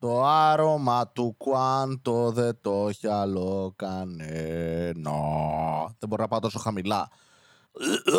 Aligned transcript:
Το 0.00 0.24
άρωμα 0.24 1.08
του 1.08 1.34
κουάντο 1.38 2.30
δεν 2.32 2.58
το 2.60 2.88
έχει 2.88 3.06
άλλο 3.06 3.72
κανένα. 3.76 5.12
Δεν 5.98 6.08
μπορώ 6.08 6.22
να 6.22 6.28
πάω 6.28 6.40
τόσο 6.40 6.58
χαμηλά. 6.58 7.10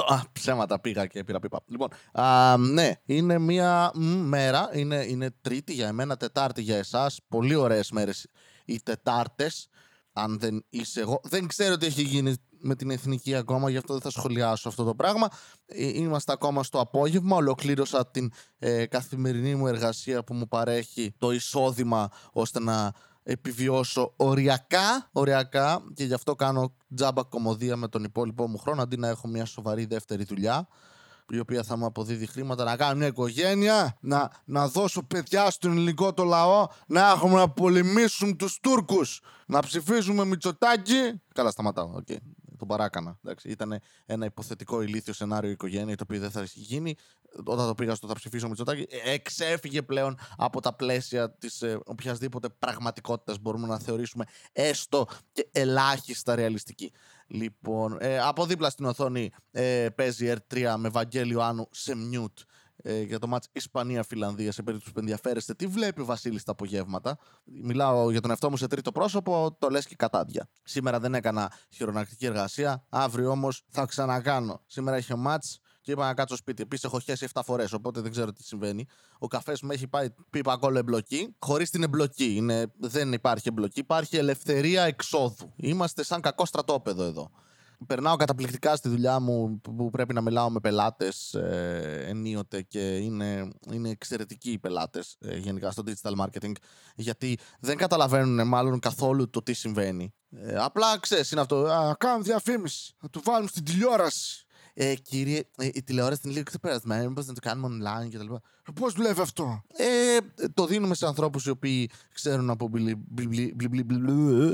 Α, 0.07 0.19
ψέματα 0.31 0.79
πήγα 0.79 1.05
και 1.05 1.23
πήρα 1.23 1.39
πίπα. 1.39 1.59
Λοιπόν, 1.65 1.87
α, 2.11 2.57
ναι, 2.57 2.91
είναι 3.05 3.37
μία 3.37 3.91
μέρα, 3.95 4.69
είναι, 4.73 5.05
είναι 5.07 5.35
τρίτη 5.41 5.73
για 5.73 5.87
εμένα, 5.87 6.17
τετάρτη 6.17 6.61
για 6.61 6.77
εσάς. 6.77 7.19
Πολύ 7.27 7.55
ωραίες 7.55 7.91
μέρες 7.91 8.27
οι 8.65 8.81
τετάρτες, 8.81 9.67
αν 10.13 10.39
δεν 10.39 10.65
είσαι 10.69 10.99
εγώ. 10.99 11.19
Δεν 11.23 11.47
ξέρω 11.47 11.77
τι 11.77 11.85
έχει 11.85 12.01
γίνει 12.01 12.35
με 12.61 12.75
την 12.75 12.89
εθνική 12.91 13.35
ακόμα, 13.35 13.69
γι' 13.69 13.77
αυτό 13.77 13.93
δεν 13.93 14.01
θα 14.01 14.09
σχολιάσω 14.09 14.69
αυτό 14.69 14.83
το 14.83 14.95
πράγμα. 14.95 15.27
Ε, 15.65 15.87
είμαστε 15.87 16.31
ακόμα 16.31 16.63
στο 16.63 16.79
απόγευμα, 16.79 17.35
ολοκλήρωσα 17.35 18.07
την 18.07 18.31
ε, 18.59 18.85
καθημερινή 18.85 19.55
μου 19.55 19.67
εργασία 19.67 20.23
που 20.23 20.33
μου 20.33 20.47
παρέχει 20.47 21.13
το 21.17 21.31
εισόδημα 21.31 22.09
ώστε 22.31 22.59
να 22.59 22.93
επιβιώσω 23.23 24.13
οριακά, 24.15 25.09
οριακά 25.11 25.83
και 25.93 26.03
γι' 26.03 26.13
αυτό 26.13 26.35
κάνω 26.35 26.73
τζάμπα 26.95 27.23
κομμωδία 27.23 27.75
με 27.75 27.87
τον 27.87 28.03
υπόλοιπό 28.03 28.47
μου 28.47 28.57
χρόνο 28.57 28.81
αντί 28.81 28.97
να 28.97 29.07
έχω 29.07 29.27
μια 29.27 29.45
σοβαρή 29.45 29.85
δεύτερη 29.85 30.23
δουλειά 30.23 30.67
η 31.29 31.39
οποία 31.39 31.63
θα 31.63 31.77
μου 31.77 31.85
αποδίδει 31.85 32.25
χρήματα 32.25 32.63
να 32.63 32.75
κάνω 32.75 32.95
μια 32.95 33.07
οικογένεια, 33.07 33.97
να, 33.99 34.31
να 34.45 34.67
δώσω 34.67 35.03
παιδιά 35.03 35.49
στον 35.49 35.71
ελληνικό 35.71 36.13
το 36.13 36.23
λαό, 36.23 36.67
να 36.87 37.09
έχουμε 37.09 37.35
να 37.35 37.49
πολεμήσουν 37.49 38.37
τους 38.37 38.59
Τούρκους, 38.59 39.21
να 39.45 39.59
ψηφίζουμε 39.59 40.25
Μητσοτάκη. 40.25 41.21
Καλά 41.33 41.51
σταματάω, 41.51 41.95
okay 41.95 42.17
τον 42.61 42.77
παράκανα. 42.77 43.17
Εντάξει, 43.23 43.49
ήταν 43.49 43.79
ένα 44.05 44.25
υποθετικό 44.25 44.81
ηλίθιο 44.81 45.13
σενάριο 45.13 45.49
η 45.49 45.51
οικογένεια, 45.51 45.95
το 45.95 46.03
οποίο 46.07 46.19
δεν 46.19 46.31
θα 46.31 46.43
γίνει. 46.43 46.95
Όταν 47.43 47.67
το 47.67 47.75
πήγα 47.75 47.95
στο 47.95 48.07
θα 48.07 48.13
ψηφίσω 48.13 48.47
Μητσοτάκη, 48.47 48.87
εξέφυγε 49.05 49.81
πλέον 49.81 50.17
από 50.37 50.61
τα 50.61 50.73
πλαίσια 50.73 51.31
της 51.31 51.61
ε, 51.61 51.79
οποιασδήποτε 51.85 52.49
πραγματικότητας 52.49 53.39
μπορούμε 53.39 53.67
να 53.67 53.79
θεωρήσουμε 53.79 54.25
έστω 54.51 55.07
και 55.31 55.47
ελάχιστα 55.51 56.35
ρεαλιστική. 56.35 56.91
Λοιπόν, 57.27 57.97
ε, 57.99 58.19
από 58.19 58.45
δίπλα 58.45 58.69
στην 58.69 58.85
οθόνη 58.85 59.31
ε, 59.51 59.87
παίζει 59.95 60.33
R3 60.35 60.75
με 60.77 60.89
Βαγγέλιο 60.89 61.41
Άνου 61.41 61.67
σε 61.71 61.93
mute 62.13 62.43
ε, 62.83 63.01
για 63.01 63.19
το 63.19 63.27
μάτς 63.27 63.47
Ισπανία-Φιλανδία 63.51 64.51
σε 64.51 64.63
περίπτωση 64.63 64.93
που 64.93 64.99
ενδιαφέρεστε. 64.99 65.53
Τι 65.53 65.67
βλέπει 65.67 66.01
ο 66.01 66.05
Βασίλης 66.05 66.43
τα 66.43 66.51
απογεύματα; 66.51 67.17
Μιλάω 67.43 68.11
για 68.11 68.21
τον 68.21 68.29
εαυτό 68.29 68.49
μου 68.49 68.57
σε 68.57 68.67
τρίτο 68.67 68.91
πρόσωπο, 68.91 69.55
το 69.59 69.69
λες 69.69 69.87
και 69.87 69.95
κατάδια. 69.95 70.49
Σήμερα 70.63 70.99
δεν 70.99 71.13
έκανα 71.13 71.51
χειρονακτική 71.69 72.25
εργασία, 72.25 72.85
αύριο 72.89 73.29
όμως 73.29 73.63
θα 73.69 73.85
ξανακάνω. 73.85 74.61
Σήμερα 74.65 74.97
είχε 74.97 75.15
μάτς 75.15 75.59
και 75.81 75.91
είπα 75.91 76.05
να 76.05 76.13
κάτσω 76.13 76.35
σπίτι. 76.35 76.61
Επίσης 76.61 76.83
έχω 76.83 76.99
χέσει 76.99 77.27
7 77.33 77.41
φορές, 77.45 77.73
οπότε 77.73 78.01
δεν 78.01 78.11
ξέρω 78.11 78.31
τι 78.31 78.43
συμβαίνει. 78.43 78.85
Ο 79.19 79.27
καφές 79.27 79.61
μου 79.61 79.71
έχει 79.71 79.87
πάει 79.87 80.07
πίπα 80.29 80.57
κόλλο 80.57 80.77
εμπλοκή, 80.77 81.35
χωρίς 81.39 81.69
την 81.69 81.83
εμπλοκή. 81.83 82.35
Είναι, 82.35 82.71
δεν 82.79 83.13
υπάρχει 83.13 83.47
εμπλοκή, 83.47 83.79
υπάρχει 83.79 84.17
ελευθερία 84.17 84.83
εξόδου. 84.83 85.53
Είμαστε 85.55 86.03
σαν 86.03 86.21
κακό 86.21 86.45
στρατόπεδο 86.45 87.03
εδώ 87.03 87.31
περνάω 87.87 88.15
καταπληκτικά 88.15 88.75
στη 88.75 88.89
δουλειά 88.89 89.19
μου 89.19 89.61
που 89.61 89.89
πρέπει 89.89 90.13
να 90.13 90.21
μιλάω 90.21 90.49
με 90.49 90.59
πελάτες 90.59 91.33
ε, 91.33 92.05
ενίοτε 92.07 92.61
και 92.61 92.97
είναι, 92.97 93.49
είναι 93.71 93.89
εξαιρετικοί 93.89 94.51
οι 94.51 94.59
πελάτες 94.59 95.17
ε, 95.19 95.37
γενικά 95.37 95.71
στο 95.71 95.83
digital 95.85 96.25
marketing 96.25 96.51
γιατί 96.95 97.37
δεν 97.59 97.77
καταλαβαίνουν 97.77 98.47
μάλλον 98.47 98.79
καθόλου 98.79 99.29
το 99.29 99.41
τι 99.41 99.53
συμβαίνει. 99.53 100.13
Ε, 100.31 100.55
απλά 100.57 100.99
ξέρεις 100.99 101.31
είναι 101.31 101.41
αυτό, 101.41 101.55
α, 101.55 101.95
κάνουν 101.99 102.23
διαφήμιση, 102.23 102.95
να 103.01 103.09
του 103.09 103.21
βάλουν 103.23 103.47
στην 103.47 103.63
τηλεόραση 103.63 104.45
ε, 104.73 104.95
κύριε, 104.95 105.43
ε, 105.57 105.65
η 105.73 105.83
τηλεόραση 105.83 106.21
είναι 106.23 106.33
λίγο 106.33 106.45
ξεπερασμένη, 106.45 107.07
μήπως 107.07 107.25
να 107.25 107.33
το 107.33 107.39
κάνουμε 107.41 107.77
online 107.77 108.09
κτλ. 108.13 108.33
Πώς 108.79 108.93
δουλεύει 108.93 109.21
αυτό, 109.21 109.61
ε, 109.67 110.17
Το 110.53 110.65
δίνουμε 110.65 110.95
σε 110.95 111.05
ανθρώπους 111.05 111.45
οι 111.45 111.49
οποίοι 111.49 111.89
ξέρουν 112.13 112.49
από 112.49 112.69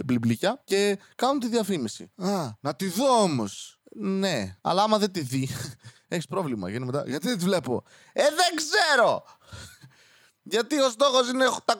μπλιμπλικιά 0.06 0.62
και 0.64 1.00
κάνουν 1.16 1.40
τη 1.40 1.48
διαφήμιση. 1.48 2.12
Α, 2.16 2.50
να 2.60 2.76
τη 2.76 2.88
δω 2.88 3.22
όμως. 3.22 3.80
Ναι, 4.00 4.58
αλλά 4.62 4.84
άμα 4.84 4.98
δεν 4.98 5.12
τη 5.12 5.20
δει, 5.20 5.50
έχεις 6.08 6.28
πρόβλημα. 6.28 6.70
Γιατί 6.70 7.28
δεν 7.28 7.38
τη 7.38 7.44
βλέπω; 7.44 7.84
Ε, 8.14 8.22
δεν 8.22 8.56
ξέρω! 8.56 9.24
Γιατί 10.50 10.80
ο 10.80 10.90
στόχος 10.90 11.30
είναι 11.30 11.46
800.000 11.66 11.74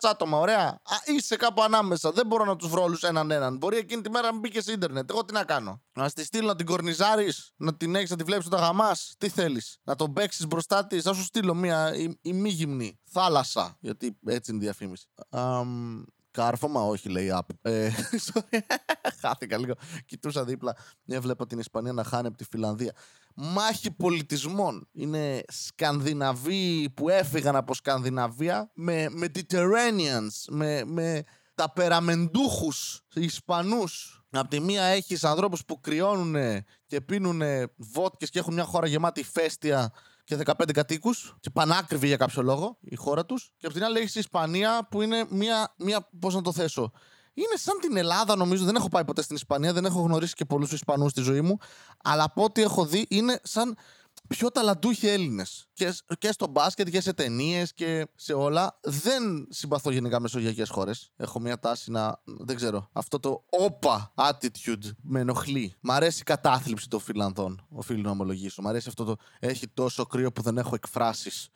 άτομα, 0.00 0.38
ωραία. 0.38 0.66
Α, 0.66 0.96
είσαι 1.04 1.36
κάπου 1.36 1.62
ανάμεσα. 1.62 2.12
Δεν 2.12 2.26
μπορώ 2.26 2.44
να 2.44 2.56
τους 2.56 2.68
βρω 2.68 2.82
όλους 2.82 3.02
έναν 3.02 3.30
έναν. 3.30 3.56
Μπορεί 3.56 3.76
εκείνη 3.76 4.02
τη 4.02 4.10
μέρα 4.10 4.32
να 4.32 4.38
μπήκε 4.38 4.62
σε 4.62 4.72
ίντερνετ. 4.72 5.10
Εγώ 5.10 5.24
τι 5.24 5.32
να 5.32 5.44
κάνω. 5.44 5.82
Να 5.92 6.08
στη 6.08 6.24
στείλω 6.24 6.46
να 6.46 6.56
την 6.56 6.66
κορνιζάρεις, 6.66 7.52
να 7.56 7.74
την 7.74 7.94
έχεις 7.94 8.10
να 8.10 8.16
τη 8.16 8.24
βλέπεις 8.24 8.46
όταν 8.46 8.60
γαμά. 8.60 8.96
Τι 9.18 9.28
θέλεις. 9.28 9.78
Να 9.82 9.96
τον 9.96 10.12
παίξεις 10.12 10.46
μπροστά 10.46 10.86
της. 10.86 11.02
Θα 11.02 11.12
σου 11.14 11.22
στείλω 11.22 11.54
μία 11.54 11.92
ημίγυμνη 12.22 13.00
θάλασσα. 13.10 13.76
Γιατί 13.80 14.18
έτσι 14.26 14.50
είναι 14.50 14.60
η 14.60 14.64
διαφήμιση. 14.64 15.06
Um, 15.30 16.02
Κάρφωμα, 16.34 16.82
όχι, 16.82 17.08
λέει 17.08 17.30
app. 17.34 17.54
Ε, 17.62 17.90
χάθηκα 19.20 19.58
λίγο. 19.58 19.74
Κοιτούσα 20.06 20.44
δίπλα. 20.44 20.76
Έβλεπα 21.06 21.46
την 21.46 21.58
Ισπανία 21.58 21.92
να 21.92 22.04
χάνει 22.04 22.26
από 22.26 22.36
τη 22.36 22.44
Φιλανδία 22.44 22.92
μάχη 23.34 23.90
πολιτισμών. 23.90 24.88
Είναι 24.92 25.42
Σκανδιναβοί 25.48 26.90
που 26.90 27.08
έφυγαν 27.08 27.56
από 27.56 27.74
Σκανδιναβία 27.74 28.70
με 28.74 29.06
Mediterraneans, 29.20 30.44
με, 30.48 30.84
με 30.84 31.22
τα 31.54 31.72
περαμεντούχους 31.72 33.04
Ισπανούς. 33.14 34.24
Απ' 34.30 34.48
τη 34.48 34.60
μία 34.60 34.82
έχεις 34.82 35.24
ανθρώπους 35.24 35.64
που 35.64 35.80
κρυώνουν 35.80 36.64
και 36.86 37.00
πίνουν 37.00 37.42
βότκες 37.76 38.30
και 38.30 38.38
έχουν 38.38 38.54
μια 38.54 38.64
χώρα 38.64 38.86
γεμάτη 38.86 39.22
φέστια 39.22 39.92
και 40.24 40.36
15 40.44 40.72
κατοίκους 40.72 41.36
και 41.40 41.50
πανάκριβη 41.50 42.06
για 42.06 42.16
κάποιο 42.16 42.42
λόγο 42.42 42.78
η 42.80 42.96
χώρα 42.96 43.24
τους. 43.26 43.52
Και 43.56 43.66
απ' 43.66 43.72
την 43.72 43.84
άλλη 43.84 43.98
έχεις 43.98 44.14
η 44.14 44.18
Ισπανία 44.18 44.86
που 44.90 45.02
είναι 45.02 45.26
μια, 45.30 45.74
μια 45.78 46.08
πώς 46.18 46.34
να 46.34 46.42
το 46.42 46.52
θέσω, 46.52 46.92
είναι 47.34 47.56
σαν 47.56 47.78
την 47.80 47.96
Ελλάδα, 47.96 48.36
νομίζω. 48.36 48.64
Δεν 48.64 48.74
έχω 48.74 48.88
πάει 48.88 49.04
ποτέ 49.04 49.22
στην 49.22 49.36
Ισπανία, 49.36 49.72
δεν 49.72 49.84
έχω 49.84 50.00
γνωρίσει 50.00 50.34
και 50.34 50.44
πολλούς 50.44 50.72
Ισπανούς 50.72 51.10
στη 51.10 51.20
ζωή 51.20 51.40
μου. 51.40 51.58
Αλλά 52.04 52.22
από 52.22 52.44
ό,τι 52.44 52.62
έχω 52.62 52.86
δει, 52.86 53.06
είναι 53.08 53.40
σαν 53.42 53.76
πιο 54.28 54.50
ταλαντούχοι 54.50 55.06
Έλληνες. 55.06 55.66
Και, 55.72 55.94
και 56.18 56.32
στο 56.32 56.46
μπάσκετ 56.46 56.88
και 56.88 57.00
σε 57.00 57.12
ταινίες 57.12 57.74
και 57.74 58.06
σε 58.14 58.32
όλα. 58.32 58.78
Δεν 58.82 59.46
συμπαθώ 59.50 59.90
γενικά 59.90 60.20
μεσογειακές 60.20 60.70
χώρες. 60.70 61.12
Έχω 61.16 61.40
μια 61.40 61.58
τάση 61.58 61.90
να. 61.90 62.20
Δεν 62.24 62.56
ξέρω. 62.56 62.88
Αυτό 62.92 63.20
το 63.20 63.44
όπα 63.48 64.12
attitude 64.14 64.90
με 65.02 65.20
ενοχλεί. 65.20 65.74
Μ' 65.80 65.90
αρέσει 65.90 66.20
η 66.20 66.24
κατάθλιψη 66.24 66.88
των 66.88 67.00
Φιλανδών. 67.00 67.66
Οφείλω 67.68 68.02
να 68.02 68.10
ομολογήσω. 68.10 68.62
Μ' 68.62 68.68
αρέσει 68.68 68.88
αυτό 68.88 69.04
το. 69.04 69.16
Έχει 69.38 69.68
τόσο 69.68 70.06
κρύο 70.06 70.32
που 70.32 70.42
δεν 70.42 70.58
έχω 70.58 70.74
εκφράσεις. 70.74 71.48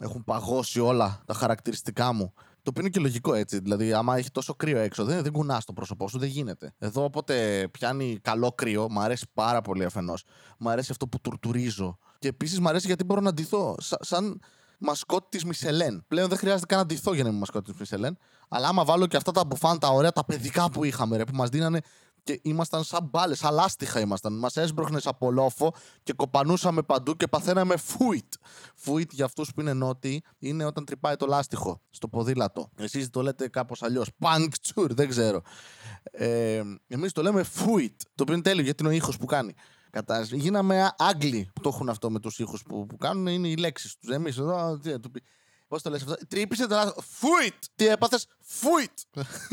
Έχουν 0.00 0.24
παγώσει 0.24 0.80
όλα 0.80 1.22
τα 1.26 1.34
χαρακτηριστικά 1.34 2.12
μου. 2.12 2.32
Το 2.68 2.74
οποίο 2.74 2.86
είναι 2.86 2.98
και 2.98 3.08
λογικό 3.08 3.34
έτσι. 3.34 3.58
Δηλαδή, 3.58 3.92
άμα 3.92 4.16
έχει 4.16 4.30
τόσο 4.30 4.54
κρύο 4.54 4.78
έξω, 4.78 5.04
δεν, 5.04 5.22
δεν 5.22 5.32
κουνάς 5.32 5.64
το 5.64 5.72
πρόσωπό 5.72 6.08
σου, 6.08 6.18
δεν 6.18 6.28
γίνεται. 6.28 6.74
Εδώ, 6.78 7.04
όποτε 7.04 7.68
πιάνει 7.70 8.18
καλό 8.22 8.52
κρύο, 8.52 8.90
μου 8.90 9.00
αρέσει 9.00 9.26
πάρα 9.34 9.60
πολύ 9.60 9.84
αφενός. 9.84 10.24
Μου 10.58 10.70
αρέσει 10.70 10.90
αυτό 10.90 11.08
που 11.08 11.20
τουρτουρίζω. 11.20 11.98
Και 12.18 12.28
επίσης 12.28 12.60
μου 12.60 12.68
αρέσει 12.68 12.86
γιατί 12.86 13.04
μπορώ 13.04 13.20
να 13.20 13.32
ντυθώ. 13.32 13.74
Σα, 13.78 14.04
σαν 14.04 14.40
μασκότη 14.78 15.26
της 15.28 15.44
Μισελέν. 15.44 16.04
Πλέον 16.08 16.28
δεν 16.28 16.38
χρειάζεται 16.38 16.66
καν 16.66 16.78
να 16.78 16.86
ντυθώ 16.86 17.14
για 17.14 17.22
να 17.22 17.28
είμαι 17.28 17.38
μασκότη 17.38 17.70
της 17.70 17.80
Μισελέν. 17.80 18.18
Αλλά 18.48 18.68
άμα 18.68 18.84
βάλω 18.84 19.06
και 19.06 19.16
αυτά 19.16 19.32
τα 19.32 19.44
μπουφάν, 19.44 19.78
τα 19.78 19.88
ωραία, 19.88 20.12
τα 20.12 20.24
παιδικά 20.24 20.70
που 20.70 20.84
είχαμε, 20.84 21.16
ρε, 21.16 21.24
που 21.24 21.34
μας 21.34 21.48
δίνανε 21.48 21.80
και 22.28 22.40
ήμασταν 22.42 22.84
σαν 22.84 23.04
μπάλες, 23.04 23.38
σαν 23.38 23.54
λάστιχα 23.54 24.00
ήμασταν. 24.00 24.38
Μας 24.38 24.56
έσπροχνε 24.56 25.00
από 25.04 25.30
λόφο 25.30 25.74
και 26.02 26.12
κοπανούσαμε 26.12 26.82
παντού 26.82 27.16
και 27.16 27.26
παθαίναμε 27.26 27.76
φούιτ. 27.76 28.32
Φούιτ 28.74 29.12
για 29.12 29.24
αυτούς 29.24 29.52
που 29.54 29.60
είναι 29.60 29.72
νότιοι 29.72 30.22
είναι 30.38 30.64
όταν 30.64 30.84
τρυπάει 30.84 31.16
το 31.16 31.26
λάστιχο 31.26 31.80
στο 31.90 32.08
ποδήλατο. 32.08 32.70
Εσείς 32.76 33.10
το 33.10 33.22
λέτε 33.22 33.48
κάπως 33.48 33.82
αλλιώς. 33.82 34.10
Puncture, 34.20 34.90
δεν 34.90 35.08
ξέρω. 35.08 35.42
Ε, 36.02 36.62
Εμείς 36.86 37.12
το 37.12 37.22
λέμε 37.22 37.42
φούιτ, 37.42 38.00
το 38.14 38.22
οποίο 38.22 38.34
είναι 38.34 38.42
τέλειο 38.42 38.62
γιατί 38.64 38.82
είναι 38.82 38.92
ο 38.92 38.96
ήχος 38.96 39.16
που 39.16 39.26
κάνει. 39.26 39.54
Κατά, 39.90 40.20
γίναμε 40.22 40.90
Άγγλοι 40.98 41.50
που 41.54 41.60
το 41.60 41.68
έχουν 41.68 41.88
αυτό 41.88 42.10
με 42.10 42.20
τους 42.20 42.38
ήχους 42.38 42.62
που, 42.62 42.86
που 42.86 42.96
κάνουν, 42.96 43.26
είναι 43.26 43.48
οι 43.48 43.56
λέξεις 43.56 43.96
τους. 43.96 44.10
Εμείς 44.14 44.38
εδώ. 44.38 44.80
Πώς 45.68 45.82
το 45.82 45.90
λες 45.90 46.02
αυτό; 46.02 46.26
Τρύπησε 46.28 46.66
το 46.66 46.74
λάστιχο. 46.74 47.00
Φούιτ! 47.00 47.62
Τι 47.74 47.86
έπαθες, 47.86 48.26
φούιτ! 48.40 48.98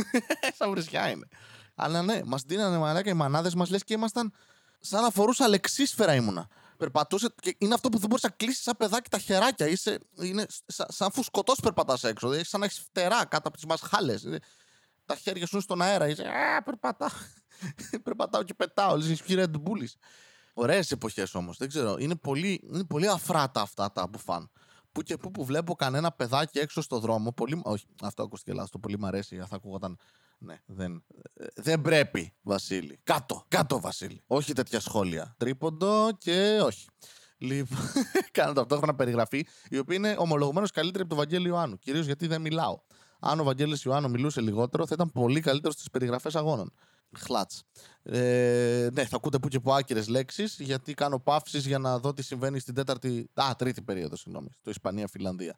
Σαν 0.58 0.72
βρισιά 0.72 1.10
είναι. 1.10 1.28
Αλλά 1.76 2.02
ναι, 2.02 2.22
μας 2.26 2.42
δίνανε 2.42 2.78
μαλάκα 2.78 3.10
οι 3.10 3.14
μανάδες 3.14 3.56
μας 3.56 3.70
λες 3.70 3.84
και 3.84 3.94
ήμασταν 3.94 4.34
σαν 4.80 5.02
να 5.02 5.10
φορούσα 5.10 5.48
λεξίσφαιρα 5.48 6.16
ήμουνα. 6.16 6.48
Περπατούσε 6.78 7.34
και 7.42 7.56
είναι 7.58 7.74
αυτό 7.74 7.90
που 7.90 7.98
δεν 7.98 8.10
μπορείς 8.10 8.24
να 8.24 8.30
κλείσεις 8.30 8.64
σαν 8.64 8.76
παιδάκι 8.78 9.10
τα 9.10 9.18
χεράκια. 9.18 9.68
Είσαι, 9.68 10.00
είναι 10.20 10.46
σαν, 10.66 10.88
σαν 10.90 11.12
φουσκωτός 11.12 11.60
περπατάς 11.60 12.04
έξω. 12.04 12.30
Δηλαδή, 12.30 12.48
σαν 12.48 12.60
να 12.60 12.66
έχεις 12.66 12.80
φτερά 12.80 13.26
κάτω 13.26 13.48
από 13.48 13.52
τις 13.52 13.66
μασχάλε. 13.66 14.16
Τα 15.06 15.16
χέρια 15.16 15.46
σου 15.46 15.56
είναι 15.56 15.64
στον 15.64 15.82
αέρα. 15.82 16.08
Είσαι, 16.08 16.24
Α, 16.58 16.64
περπατάω. 16.64 17.10
περπατάω 18.04 18.44
και 18.44 18.54
πετάω. 18.54 18.98
Λες, 18.98 19.10
ισχυρή 19.10 19.44
Red 19.48 19.84
Ωραίες 20.54 20.92
εποχές 20.92 21.36
όμως. 21.36 21.58
Δεν 21.58 21.68
ξέρω. 21.68 21.96
Είναι 22.00 22.16
πολύ, 22.16 22.62
είναι 22.74 22.84
πολύ 22.84 23.08
αφράτα 23.08 23.62
αυτά 23.62 23.92
τα 23.92 24.08
μπουφάν. 24.08 24.52
Που 24.92 25.02
και 25.02 25.18
που, 25.18 25.32
που 25.32 25.46
βλέπω 25.46 25.76
κανένα 25.76 26.12
παιδάκι 26.12 26.60
έξω 26.60 26.82
στο 26.82 27.00
δρόμο. 27.00 27.32
Πολύ, 27.32 27.62
όχι, 27.64 27.86
αυτό 28.02 28.24
ακούστηκε 28.24 28.54
λάθος. 28.54 28.72
Το 28.72 28.80
πολύ 28.80 28.98
μου 29.00 29.06
αρέσει. 29.06 29.38
Θα 29.38 29.56
ακούγονταν 29.56 29.98
ναι, 30.46 30.60
δεν, 30.66 31.04
δεν 31.56 31.82
πρέπει, 31.82 32.34
Βασίλη. 32.42 33.00
Κάτω, 33.04 33.46
κάτω, 33.48 33.80
Βασίλη. 33.80 34.24
Όχι 34.28 34.54
τέτοια 34.54 34.80
σχόλια. 34.80 35.36
Τρίποντο 35.38 36.10
και 36.18 36.60
όχι. 36.64 36.88
Λοιπόν, 37.38 37.80
κάνω 38.32 38.54
ταυτόχρονα 38.54 38.96
περιγραφή, 38.96 39.48
η 39.70 39.78
οποία 39.78 39.96
είναι 39.96 40.16
ομολογουμένως 40.18 40.72
καλύτερη 40.72 41.04
από 41.04 41.10
το 41.10 41.16
Βαγγέλιο 41.16 41.50
Ιωάννου. 41.50 41.80
Κυρίως 41.80 42.06
γιατί 42.06 42.28
δεν 42.28 42.42
μιλάω. 42.42 42.80
αν 43.20 43.40
ο 43.40 43.44
Βαγγέλης 43.44 43.84
Ιωάννου 43.84 44.10
μιλούσε 44.10 44.42
λιγότερο, 44.42 44.86
θα 44.86 44.94
ήταν 44.94 45.12
πολύ 45.12 45.40
καλύτερος 45.40 45.74
στις 45.74 45.90
περιγραφές 45.90 46.36
αγώνων. 46.36 46.74
Χλάτς. 47.18 47.64
Ε, 48.04 48.88
ναι, 48.94 49.06
θα 49.06 49.16
ακούτε 49.16 49.40
που 49.40 49.48
και 49.48 49.60
που 49.60 49.74
άκυρες 49.74 50.08
λέξεις, 50.08 50.60
γιατί 50.60 50.94
κάνω 50.94 51.20
παύσεις 51.20 51.66
για 51.66 51.78
να 51.78 52.00
δω 52.00 52.14
τι 52.14 52.24
συμβαίνει 52.24 52.60
στην 52.60 52.74
τέταρτη. 52.74 53.30
Α, 53.34 53.56
τρίτη 53.58 53.82
περίοδο, 53.82 54.16
συγγνώμη. 54.16 54.50
Στο 54.60 54.70
Ισπανία-Φιλανδία. 54.70 55.58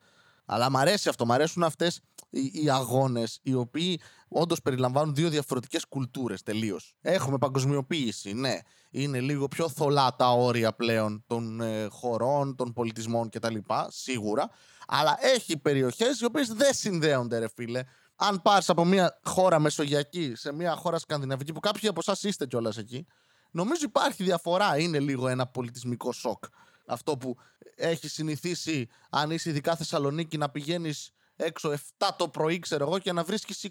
Αλλά 0.49 0.69
μ' 0.69 0.77
αρέσει 0.77 1.09
αυτό. 1.09 1.25
Μ' 1.25 1.31
αρέσουν 1.31 1.63
αυτές 1.63 2.01
οι, 2.29 2.51
οι 2.53 2.69
αγώνες, 2.69 3.39
οι 3.43 3.53
οποίοι 3.53 4.01
όντως 4.27 4.61
περιλαμβάνουν 4.61 5.15
δύο 5.15 5.29
διαφορετικές 5.29 5.85
κουλτούρες 5.85 6.43
τελείως. 6.43 6.93
Έχουμε 7.01 7.37
παγκοσμιοποίηση, 7.37 8.33
ναι. 8.33 8.59
Είναι 8.91 9.19
λίγο 9.19 9.47
πιο 9.47 9.69
θολά 9.69 10.15
τα 10.15 10.31
όρια 10.31 10.73
πλέον 10.73 11.23
των 11.27 11.61
ε, 11.61 11.87
χωρών, 11.89 12.55
των 12.55 12.73
πολιτισμών 12.73 13.29
κτλ. 13.29 13.55
Σίγουρα. 13.87 14.49
Αλλά 14.87 15.17
έχει 15.21 15.57
περιοχές 15.57 16.19
οι 16.19 16.25
οποίες 16.25 16.53
δεν 16.53 16.73
συνδέονται, 16.73 17.37
ρε 17.37 17.47
φίλε. 17.55 17.83
Αν 18.15 18.41
πα 18.41 18.63
από 18.67 18.85
μια 18.85 19.19
χώρα 19.23 19.59
μεσογειακή 19.59 20.33
σε 20.35 20.53
μια 20.53 20.75
χώρα 20.75 20.99
σκανδιναβική, 20.99 21.53
που 21.53 21.59
κάποιοι 21.59 21.87
από 21.87 21.99
εσάς 21.99 22.23
είστε 22.23 22.45
κιόλας 22.47 22.77
εκεί, 22.77 23.05
νομίζω 23.51 23.81
υπάρχει 23.83 24.23
διαφορά. 24.23 24.77
Είναι 24.77 24.99
λίγο 24.99 25.27
ένα 25.27 25.47
πολιτισμικό 25.47 26.11
σοκ. 26.11 26.43
Αυτό 26.87 27.17
που 27.17 27.37
έχεις 27.75 28.13
συνηθίσει, 28.13 28.87
αν 29.09 29.31
είσαι 29.31 29.49
ειδικά 29.49 29.75
Θεσσαλονίκη, 29.75 30.37
να 30.37 30.49
πηγαίνεις 30.49 31.11
έξω 31.35 31.71
7 31.71 32.07
το 32.17 32.27
πρωί, 32.27 32.59
ξέρω 32.59 32.85
εγώ, 32.85 32.99
και 32.99 33.11
να 33.11 33.23
βρίσκεις 33.23 33.67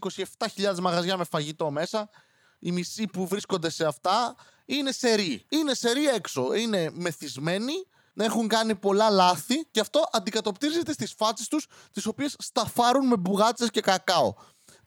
27.000 0.56 0.78
μαγαζιά 0.78 1.16
με 1.16 1.24
φαγητό 1.24 1.70
μέσα. 1.70 2.10
Οι 2.58 2.72
μισοί 2.72 3.06
που 3.06 3.26
βρίσκονται 3.26 3.70
σε 3.70 3.84
αυτά 3.84 4.36
είναι 4.64 4.92
σερή. 4.92 5.44
Είναι 5.48 5.74
σερή 5.74 6.06
έξω. 6.06 6.54
Είναι 6.54 6.90
μεθυσμένοι, 6.92 7.72
έχουν 8.14 8.48
κάνει 8.48 8.74
πολλά 8.74 9.10
λάθη 9.10 9.64
και 9.70 9.80
αυτό 9.80 10.08
αντικατοπτρίζεται 10.12 10.92
στις 10.92 11.12
φάτσες 11.12 11.48
τους, 11.48 11.66
τις 11.92 12.06
οποίες 12.06 12.36
σταφάρουν 12.38 13.06
με 13.06 13.16
μπουγάτσες 13.16 13.70
και 13.70 13.80
κακάο. 13.80 14.34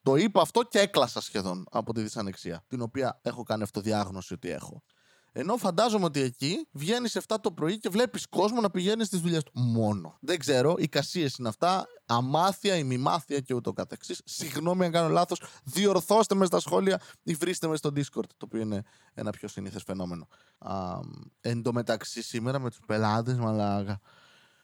Το 0.04 0.16
είπα 0.16 0.42
αυτό 0.42 0.64
και 0.64 0.80
έκλασα 0.80 1.22
σχεδόν 1.22 1.68
από 1.72 1.94
τη 1.94 2.02
δυσανεξία, 2.02 2.64
την 2.68 2.82
οποία 2.82 3.20
έχω 3.22 3.44
κάνει 3.44 3.64
αυτοδιάγνωση 3.64 4.34
ότι 4.34 4.50
έχω. 4.50 4.84
Ενώ 5.32 5.58
φαντάζομαι 5.58 6.06
ότι 6.06 6.22
εκεί 6.22 6.68
βγαίνεις 6.72 7.18
7 7.28 7.36
το 7.42 7.52
πρωί 7.52 7.80
και 7.80 7.90
βλέπεις 7.90 8.28
κόσμο 8.28 8.62
να 8.62 8.70
πηγαίνει 8.70 9.04
στις 9.04 9.20
δουλειές 9.20 9.44
του. 9.44 9.52
Μόνο. 9.56 10.18
Δεν 10.22 10.40
ξέρω, 10.40 10.76
οι 10.78 10.88
κασίες 10.88 11.36
είναι 11.36 11.48
αυτά. 11.48 11.88
Αμάθεια, 12.06 12.76
ημιμάθεια 12.76 13.40
και 13.40 13.54
ούτω 13.54 13.74
καθεξής. 13.74 14.22
Συγγνώμη 14.26 14.86
αν 14.86 14.92
κάνω 14.92 15.10
λάθος. 15.10 15.42
Διορθώστε 15.64 16.36
με 16.36 16.46
στα 16.46 16.60
σχόλια 16.60 17.02
ή 17.24 17.34
βρίστε 17.34 17.68
με 17.68 17.76
στο 17.76 17.90
Discord, 17.96 18.28
το 18.38 18.46
οποίο 18.46 18.62
είναι 18.62 18.84
ένα 19.14 19.32
πιο 19.32 19.48
συνήθε 19.48 19.80
φαινόμενο. 19.86 20.28
Α, 20.58 21.00
εν 21.42 21.62
τω 21.62 21.74
μεταξύ, 21.74 22.22
σήμερα 22.22 22.60
με 22.60 22.70
τους 22.70 22.80
πελάτες, 22.88 23.38
μαλάκα. 23.38 24.00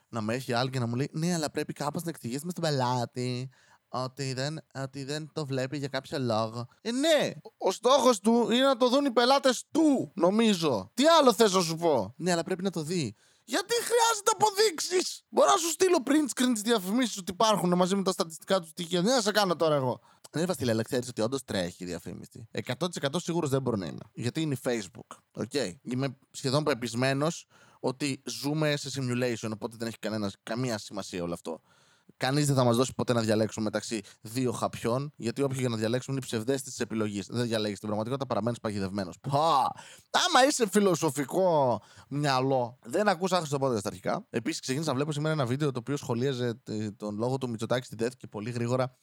Να 0.08 0.20
με 0.20 0.34
έχει 0.34 0.52
άλλη 0.52 0.70
και 0.70 0.78
να 0.78 0.86
μου 0.86 0.94
λέει: 0.94 1.10
Ναι, 1.12 1.34
αλλά 1.34 1.50
πρέπει 1.50 1.72
κάπως 1.72 2.02
να 2.02 2.10
εξηγήσουμε 2.10 2.50
στον 2.50 2.62
πελάτη 2.62 3.50
ότι 3.88 4.32
δεν, 4.32 4.58
ότι 4.74 5.04
δεν 5.04 5.30
το 5.32 5.46
βλέπει 5.46 5.78
για 5.78 5.88
κάποιο 5.88 6.18
λόγο. 6.18 6.68
Ε, 6.80 6.92
ναι, 6.92 7.32
ο 7.58 7.70
στόχος 7.70 8.20
του 8.20 8.50
είναι 8.50 8.66
να 8.66 8.76
το 8.76 8.88
δουν 8.88 9.04
οι 9.04 9.10
πελάτες 9.10 9.64
του, 9.70 10.12
νομίζω. 10.14 10.90
Τι 10.94 11.06
άλλο 11.06 11.32
θες 11.32 11.52
να 11.52 11.60
σου 11.60 11.76
πω; 11.76 12.14
Ναι, 12.16 12.32
αλλά 12.32 12.42
πρέπει 12.42 12.62
να 12.62 12.70
το 12.70 12.82
δει. 12.82 13.16
Γιατί 13.44 13.74
χρειάζεται 13.74 14.30
αποδείξεις; 14.32 15.24
Μπορώ 15.28 15.50
να 15.50 15.56
σου 15.56 15.70
στείλω 15.70 16.02
print 16.06 16.40
screen 16.40 16.52
τι 16.54 16.60
διαφημίσει 16.60 17.18
ότι 17.18 17.32
υπάρχουν 17.32 17.74
μαζί 17.76 17.96
με 17.96 18.02
τα 18.02 18.12
στατιστικά 18.12 18.60
του 18.60 18.66
στοιχεία. 18.66 19.02
Δεν 19.02 19.14
θα 19.14 19.20
σε 19.20 19.30
κάνω 19.30 19.56
τώρα 19.56 19.74
εγώ. 19.74 20.00
Δεν 20.30 20.42
είπα 20.42 20.52
στη 20.52 20.82
ξέρεις 20.82 21.08
ότι 21.08 21.20
όντως 21.20 21.44
τρέχει 21.44 21.84
η 21.84 21.86
διαφήμιση. 21.86 22.48
100% 22.78 22.86
σίγουρος 23.16 23.50
δεν 23.50 23.62
μπορεί 23.62 23.78
να 23.78 23.86
είναι. 23.86 24.02
Γιατί 24.12 24.40
είναι 24.40 24.54
η 24.54 24.58
Facebook. 24.62 25.16
Okay. 25.32 25.74
Είμαι 25.82 26.16
σχεδόν 26.30 26.64
πεπισμένος 26.64 27.46
ότι 27.80 28.22
ζούμε 28.24 28.76
σε 28.76 28.90
simulation, 28.94 29.50
οπότε 29.52 29.76
δεν 29.78 29.88
έχει 29.88 29.98
κανένας, 29.98 30.36
καμία 30.42 30.78
σημασία 30.78 31.22
όλο 31.22 31.32
αυτό. 31.32 31.60
Κανείς 32.16 32.46
δεν 32.46 32.54
θα 32.54 32.64
μας 32.64 32.76
δώσει 32.76 32.94
ποτέ 32.94 33.12
να 33.12 33.20
διαλέξουμε 33.20 33.64
μεταξύ 33.64 34.00
δύο 34.20 34.52
χαπιών, 34.52 35.12
γιατί 35.16 35.42
όποιο 35.42 35.60
για 35.60 35.68
να 35.68 35.76
διαλέξουμε 35.76 36.16
είναι 36.16 36.26
η 36.26 36.28
ψευδέστη 36.28 36.68
της 36.70 36.80
επιλογής. 36.80 37.26
Δεν 37.26 37.46
διαλέγεις 37.46 37.78
την 37.78 37.86
πραγματικότητα, 37.88 38.26
παραμένεις 38.26 38.60
παγιδευμένος. 38.60 39.18
Πα! 39.20 39.72
Άμα 40.10 40.46
είσαι 40.48 40.68
φιλοσοφικό 40.68 41.80
μυαλό, 42.08 42.78
δεν 42.82 43.08
ακούσα 43.08 43.34
άχρηστο 43.34 43.58
πότε 43.58 43.78
στα 43.78 43.88
αρχικά. 43.88 44.26
Επίσης, 44.30 44.60
ξεκίνησα 44.60 44.90
να 44.90 44.96
βλέπω 44.96 45.12
σήμερα 45.12 45.34
ένα 45.34 45.46
βίντεο 45.46 45.72
το 45.72 45.78
οποίο 45.78 45.96
σχολίαζε 45.96 46.62
τον 46.96 47.16
λόγο 47.16 47.38
του 47.38 47.48
Μητσοτάκη 47.48 47.86
στην 47.86 47.98
ΔΕΘ 47.98 48.14
και 48.16 48.26
πολύ 48.26 48.50
γρήγορα. 48.50 48.96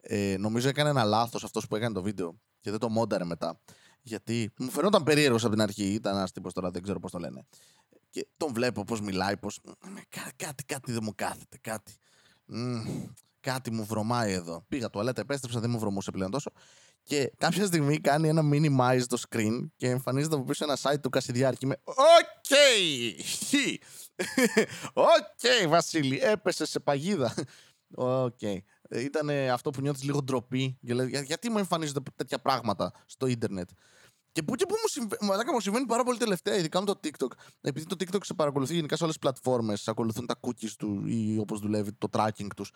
Ε, 0.00 0.36
νομίζω 0.38 0.68
έκανε 0.68 0.88
ένα 0.88 1.04
λάθος 1.04 1.44
αυτός 1.44 1.66
που 1.66 1.76
έκανε 1.76 1.94
το 1.94 2.02
βίντεο 2.02 2.40
και 2.60 2.70
δεν 2.70 2.78
το 2.78 2.88
μόνταρε 2.88 3.24
μετά. 3.24 3.60
Γιατί 4.02 4.52
μου 4.58 4.70
φαινόταν 4.70 5.02
περίεργος 5.02 5.42
από 5.44 5.52
την 5.52 5.62
αρχή. 5.62 5.84
Ήταν 5.84 6.16
ένας 6.16 6.32
τύπος 6.32 6.52
τώρα, 6.52 6.70
δεν 6.70 6.82
ξέρω 6.82 7.00
πώς 7.00 7.10
το 7.10 7.18
λένε. 7.18 7.46
Και 8.10 8.28
τον 8.36 8.52
βλέπω 8.52 8.84
πώς 8.84 9.00
μιλάει, 9.00 9.36
πώς. 9.36 9.60
Κάτι, 10.36 10.64
κάτι 10.64 10.92
δεν 10.92 11.00
μου 11.02 11.12
κάθεται, 11.14 11.58
κάτι 11.60 11.92
κάτι 13.40 13.70
μου 13.70 13.84
βρωμάει 13.84 14.32
εδώ. 14.32 14.64
Πήγα 14.68 14.90
τουαλέτα, 14.90 15.20
επέστρεψα, 15.20 15.60
δεν 15.60 15.70
μου 15.70 15.78
βρωμούσε 15.78 16.10
πλέον 16.10 16.30
τόσο. 16.30 16.50
Και 17.02 17.32
κάποια 17.36 17.66
στιγμή 17.66 18.00
κάνει 18.00 18.28
ένα 18.28 18.42
minimize 18.52 19.02
το 19.08 19.22
screen 19.28 19.68
και 19.76 19.88
εμφανίζεται 19.88 20.34
από 20.34 20.44
πίσω 20.44 20.64
ένα 20.64 20.76
site 20.82 21.00
του 21.02 21.10
Κασιδιάρη 21.10 21.66
με 21.66 21.80
«Οκ! 21.84 21.94
Οκ, 24.92 25.68
Βασίλη, 25.68 26.18
έπεσε 26.22 26.66
σε 26.66 26.80
παγίδα». 26.80 27.34
Οκ. 27.94 28.40
Ήταν 28.90 29.30
αυτό 29.30 29.70
που 29.70 29.80
νιώθεις 29.80 30.02
λίγο 30.02 30.22
ντροπή. 30.22 30.78
Γιατί 31.24 31.50
μου 31.50 31.58
εμφανίζονται 31.58 32.00
τέτοια 32.16 32.38
πράγματα 32.38 32.92
στο 33.06 33.26
ίντερνετ. 33.26 33.68
Και 34.38 34.44
που 34.44 34.54
και 34.54 34.66
που 34.66 34.74
μου, 34.82 34.88
συμβα... 34.88 35.16
μου 35.52 35.60
συμβαίνει 35.60 35.86
πάρα 35.86 36.04
πολύ 36.04 36.18
τελευταία, 36.18 36.56
ειδικά 36.56 36.80
με 36.80 36.86
το 36.86 37.00
TikTok. 37.04 37.28
Επειδή 37.60 37.86
το 37.86 37.96
TikTok 37.98 38.18
σε 38.22 38.34
παρακολουθεί 38.34 38.74
γενικά 38.74 38.96
σε 38.96 39.02
όλες 39.02 39.14
τις 39.14 39.22
πλατφόρμες, 39.22 39.88
ακολουθούν 39.88 40.26
τα 40.26 40.40
cookies 40.40 40.70
του 40.78 41.06
ή 41.06 41.38
όπως 41.38 41.60
δουλεύει 41.60 41.92
το 41.92 42.08
tracking 42.12 42.46
τους. 42.56 42.70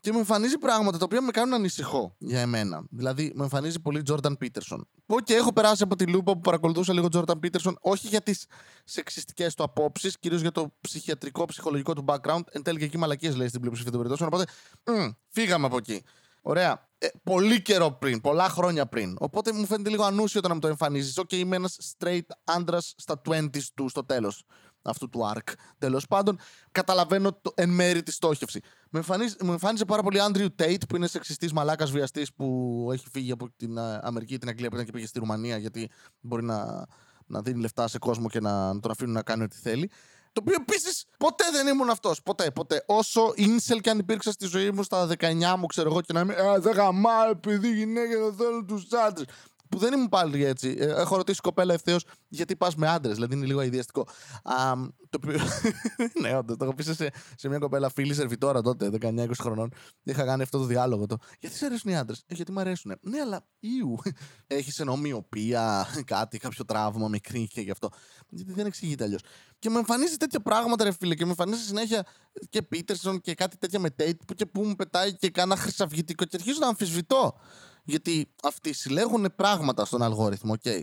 Και 0.00 0.12
μου 0.12 0.18
εμφανίζει 0.18 0.58
πράγματα 0.58 0.98
τα 0.98 1.04
οποία 1.04 1.22
με 1.22 1.30
κάνουν 1.30 1.54
ανησυχώ 1.54 2.14
για 2.18 2.40
εμένα. 2.40 2.86
Δηλαδή, 2.90 3.32
μου 3.36 3.42
εμφανίζει 3.42 3.80
πολύ 3.80 4.02
Jordan 4.08 4.32
Peterson. 4.32 4.80
Που 5.06 5.20
και 5.20 5.34
έχω 5.34 5.52
περάσει 5.52 5.82
από 5.82 5.96
τη 5.96 6.06
λούπα 6.06 6.32
που 6.32 6.40
παρακολουθούσα 6.40 6.92
λίγο 6.92 7.08
Jordan 7.12 7.38
Peterson, 7.44 7.74
όχι 7.80 8.08
για 8.08 8.20
τις 8.20 8.46
σεξιστικές 8.84 9.54
του 9.54 9.62
απόψεις, 9.62 10.18
κυρίως 10.18 10.40
για 10.40 10.52
το 10.52 10.74
ψυχιατρικό, 10.80 11.44
ψυχολογικό 11.44 11.92
του 11.92 12.04
background. 12.06 12.42
Εν 12.50 12.62
τέλει 12.62 12.78
και 12.78 12.84
εκεί 12.84 12.98
μαλακίες 12.98 13.36
λέει 13.36 13.48
στην 13.48 13.60
πλειοψηφία 13.60 13.90
των 13.90 14.00
περιπτώσεων. 14.00 14.30
Οπότε, 14.34 14.52
μ, 15.02 15.10
φύγαμε 15.28 15.66
από 15.66 15.76
εκεί. 15.76 16.02
Ωραία. 16.42 16.87
Ε, 16.98 17.08
πολύ 17.22 17.62
καιρό 17.62 17.90
πριν, 17.92 18.20
πολλά 18.20 18.48
χρόνια 18.48 18.86
πριν. 18.86 19.16
Οπότε 19.20 19.52
μου 19.52 19.66
φαίνεται 19.66 19.90
λίγο 19.90 20.04
ανούσιο 20.04 20.40
το 20.40 20.48
να 20.48 20.54
μου 20.54 20.60
το 20.60 20.68
εμφανίζεις. 20.68 21.18
OK, 21.18 21.28
okay, 21.28 21.36
είμαι 21.36 21.56
ένας 21.56 21.94
straight 21.98 22.26
άντρας 22.44 22.94
στα 22.96 23.20
20s 23.28 23.62
του 23.74 23.88
στο 23.88 24.04
τέλος 24.04 24.44
αυτού 24.82 25.08
του 25.08 25.32
arc. 25.34 25.52
Τέλος 25.78 26.06
πάντων, 26.06 26.38
καταλαβαίνω 26.72 27.32
το, 27.32 27.52
εν 27.54 27.68
μέρη 27.68 28.02
τη 28.02 28.12
στόχευση. 28.12 28.60
Με 28.90 29.02
μου 29.42 29.52
εμφάνιζε 29.52 29.84
πάρα 29.84 30.02
πολύ 30.02 30.18
Andrew 30.28 30.48
Tate, 30.56 30.88
που 30.88 30.96
είναι 30.96 31.06
σεξιστής 31.06 31.52
μαλάκας 31.52 31.90
βιαστής 31.90 32.32
που 32.32 32.88
έχει 32.92 33.06
φύγει 33.10 33.32
από 33.32 33.50
την 33.56 33.76
ε, 33.76 34.00
Αμερική 34.02 34.38
την 34.38 34.48
Αγγλία 34.48 34.70
πριν 34.70 34.84
και 34.84 34.92
πήγε 34.92 35.06
στη 35.06 35.18
Ρουμανία 35.18 35.58
γιατί 35.58 35.90
μπορεί 36.20 36.44
να, 36.44 36.86
να 37.26 37.42
δίνει 37.42 37.60
λεφτά 37.60 37.88
σε 37.88 37.98
κόσμο 37.98 38.28
και 38.28 38.40
να, 38.40 38.72
να 38.72 38.80
τον 38.80 38.90
αφήνουν 38.90 39.12
να 39.12 39.22
κάνει 39.22 39.42
ό,τι 39.42 39.56
θέλει. 39.56 39.90
Το 40.38 40.44
οποίο 40.46 40.64
επίσης 40.68 41.04
ποτέ 41.18 41.44
δεν 41.52 41.66
ήμουν 41.66 41.90
αυτός. 41.90 42.22
Ποτέ, 42.22 42.50
ποτέ. 42.50 42.84
Όσο 42.86 43.32
ίνσελ 43.34 43.80
και 43.80 43.90
αν 43.90 43.98
υπήρξα 43.98 44.32
στη 44.32 44.46
ζωή 44.46 44.70
μου 44.70 44.82
στα 44.82 45.08
19 45.18 45.56
μου, 45.58 45.66
ξέρω 45.66 45.90
εγώ, 45.90 46.00
και 46.00 46.12
να 46.12 46.20
είμαι 46.20 46.34
Α, 46.34 46.60
δεν 46.60 46.72
γαμάω 46.72 47.30
επειδή 47.30 47.68
οι 47.68 47.74
γυναίκες 47.74 48.18
δεν 48.18 48.34
θέλουν 48.34 48.66
τους 48.66 48.92
άντρες. 49.06 49.26
Που 49.68 49.78
δεν 49.78 49.92
ήμουν 49.92 50.08
πάλι 50.08 50.44
έτσι. 50.44 50.76
Ε, 50.78 50.84
έχω 50.84 51.16
ρωτήσει 51.16 51.40
κοπέλα 51.40 51.74
ευθέως 51.74 52.04
γιατί 52.28 52.56
πας 52.56 52.74
με 52.74 52.88
άντρες. 52.88 53.14
Δηλαδή 53.14 53.34
είναι 53.34 53.46
λίγο 53.46 53.60
αειδιαστικό. 53.60 54.06
το 55.10 55.18
οποίο. 55.22 55.38
ναι, 56.22 56.36
όντως. 56.36 56.56
Το 56.56 56.64
έχω 56.64 56.74
πει 56.74 56.82
σε, 56.82 57.10
σε 57.36 57.48
μια 57.48 57.58
κοπέλα 57.58 57.90
φίλη 57.90 58.14
σερβιτόρα 58.14 58.62
τότε, 58.62 58.90
19-20 59.00 59.30
χρονών. 59.40 59.72
Είχα 60.02 60.24
κάνει 60.24 60.42
αυτό 60.42 60.58
το 60.58 60.64
διάλογο. 60.64 61.06
Το, 61.06 61.16
γιατί 61.40 61.56
σε 61.56 61.64
αρέσουν 61.64 61.90
οι 61.90 61.96
άντρες; 61.96 62.24
Ε, 62.26 62.34
γιατί 62.34 62.52
μου 62.52 62.60
αρέσουν. 62.60 62.98
Ναι, 63.00 63.20
αλλά 63.20 63.44
ήου. 63.58 63.98
Έχεις 64.46 64.78
ενομοιοπία, 64.78 65.86
κάτι, 66.04 66.38
κάποιο 66.38 66.64
τραύμα 66.64 67.08
μικρή 67.08 67.46
και 67.46 67.60
γι' 67.60 67.70
αυτό. 67.70 67.88
Γιατί 68.28 68.52
δεν 68.52 68.66
εξηγείται 68.66 69.04
αλλιώς. 69.04 69.20
Και 69.58 69.70
μου 69.70 69.78
εμφανίζει 69.78 70.16
τέτοια 70.16 70.40
πράγματα, 70.40 70.84
ρε 70.84 70.92
φίλε. 70.92 71.14
Και 71.14 71.24
μου 71.24 71.30
εμφανίζει 71.30 71.62
συνέχεια 71.62 72.06
και 72.50 72.62
Πίτερσον 72.62 73.20
και 73.20 73.34
κάτι 73.34 73.56
τέτοια 73.56 73.78
με 73.78 73.90
Τέιτ 73.90 74.20
που 74.26 74.34
και 74.34 74.46
που 74.46 74.64
μου 74.64 74.74
πετάει 74.74 75.16
και 75.16 75.30
κάνα 75.30 75.56
χρυσαυγητικό. 75.56 76.24
Και 76.24 76.36
αρχίζω 76.36 76.58
να 76.60 76.66
αμφισβητώ. 76.66 77.34
Γιατί 77.88 78.30
αυτοί 78.42 78.72
συλλέγουν 78.72 79.26
πράγματα 79.36 79.84
στον 79.84 80.02
αλγόριθμο. 80.02 80.54
Okay. 80.62 80.82